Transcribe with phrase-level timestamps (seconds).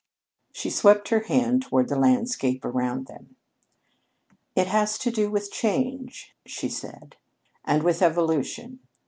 [0.51, 3.35] She swept her hand toward the landscape around them.
[4.55, 7.17] "It has to do with change," she said.
[7.63, 8.79] "And with evolution.